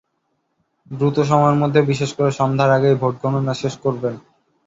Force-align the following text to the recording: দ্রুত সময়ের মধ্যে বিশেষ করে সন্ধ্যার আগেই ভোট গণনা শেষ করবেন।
দ্রুত 0.91 1.17
সময়ের 1.29 1.59
মধ্যে 1.61 1.79
বিশেষ 1.91 2.11
করে 2.17 2.31
সন্ধ্যার 2.39 2.69
আগেই 2.69 2.99
ভোট 3.01 3.15
গণনা 3.21 3.53
শেষ 3.61 3.73
করবেন। 3.83 4.15